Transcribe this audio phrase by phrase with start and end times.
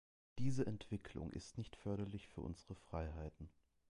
[0.39, 3.49] Diese Entwicklung ist nicht förderlich für unsere Freiheiten.